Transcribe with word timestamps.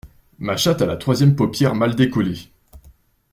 Ma 0.39 0.57
chatte 0.57 0.81
a 0.81 0.87
la 0.87 0.97
troisième 0.97 1.35
paupière 1.35 1.75
mal 1.75 1.93
décollé. 1.93 2.49